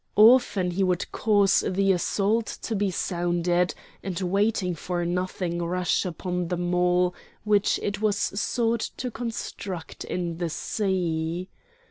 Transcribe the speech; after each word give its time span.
Often 0.15 0.71
he 0.71 0.83
would 0.83 1.11
cause 1.11 1.59
the 1.67 1.91
assault 1.91 2.47
to 2.63 2.75
be 2.75 2.89
sounded 2.89 3.75
and 4.01 4.19
waiting 4.19 4.73
for 4.73 5.05
nothing 5.05 5.61
rush 5.61 6.05
upon 6.07 6.47
the 6.47 6.57
mole 6.57 7.13
which 7.43 7.79
it 7.83 8.01
was 8.01 8.17
sought 8.17 8.89
to 8.97 9.11
construct 9.11 10.03
in 10.03 10.37
the 10.39 10.49
sea. 10.49 11.49